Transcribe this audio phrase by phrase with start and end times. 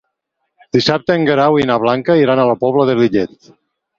[0.77, 3.37] Dissabte en Guerau i na Blanca iran a la Pobla de Lillet.